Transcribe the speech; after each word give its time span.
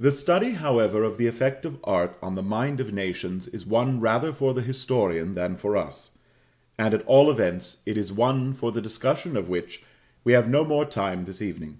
The 0.00 0.10
study, 0.10 0.54
however, 0.54 1.04
of 1.04 1.16
the 1.16 1.28
effect 1.28 1.64
of 1.64 1.78
art 1.84 2.18
on 2.20 2.34
the 2.34 2.42
mind 2.42 2.80
of 2.80 2.92
nations 2.92 3.46
is 3.46 3.64
one 3.64 4.00
rather 4.00 4.32
for 4.32 4.52
the 4.52 4.62
historian 4.62 5.36
than 5.36 5.56
for 5.56 5.76
us; 5.76 6.10
at 6.76 7.06
all 7.06 7.30
events 7.30 7.80
it 7.86 7.96
is 7.96 8.12
one 8.12 8.52
for 8.52 8.72
the 8.72 8.82
discussion 8.82 9.36
of 9.36 9.48
which 9.48 9.84
we 10.24 10.32
have 10.32 10.48
no 10.48 10.64
more 10.64 10.84
time 10.84 11.24
this 11.24 11.40
evening. 11.40 11.78